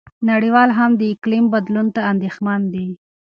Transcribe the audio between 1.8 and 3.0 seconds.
ته اندېښمن دي.